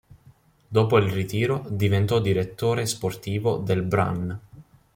Dopo 0.67 0.97
il 0.97 1.11
ritiro, 1.11 1.63
diventò 1.69 2.19
direttore 2.19 2.87
sportivo 2.87 3.57
del 3.57 3.83
Brann. 3.83 4.33